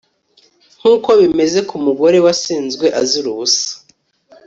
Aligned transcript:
nk'uko 0.79 1.09
bimeze 1.21 1.59
ku 1.69 1.75
mugore 1.85 2.17
wasenzwe 2.25 2.85
azira 3.01 3.27
ubusa 3.33 3.69